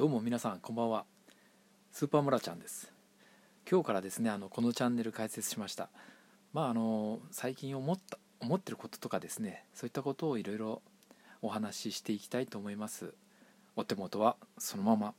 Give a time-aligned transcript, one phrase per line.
[0.00, 1.04] どうも皆さんこんばんは。
[1.92, 2.90] スーパーモラちゃんです。
[3.70, 5.90] 今日からですねあのこのチャンネル開設しました。
[6.54, 10.80] まああの最近思った思ってることとかですねそういったことをいろいろ
[11.42, 13.12] お話ししていきたいと思います。
[13.76, 15.12] お手元はそのまま。